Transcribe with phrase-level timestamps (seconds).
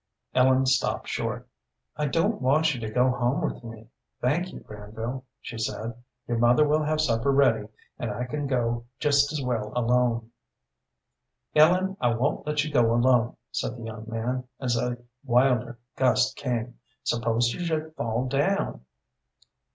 [0.33, 1.47] Ellen stopped short.
[1.95, 3.87] "I don't want you to go home with me,
[4.19, 5.93] thank you, Granville," she said.
[6.27, 7.67] "Your mother will have supper ready,
[7.99, 10.31] and I can go just as well alone."
[11.55, 16.35] "Ellen, I won't let you go alone," said the young man, as a wilder gust
[16.35, 16.79] came.
[17.03, 18.83] "Suppose you should fall down?"